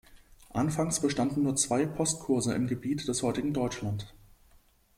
[0.49, 4.15] Anfangs bestanden nur zwei Postkurse im Gebiet des heutigen Deutschland.